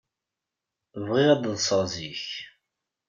Bɣiɣ 1.05 1.27
ad 1.33 1.43
ḍḍseɣ 1.51 1.81
zik. 1.93 2.25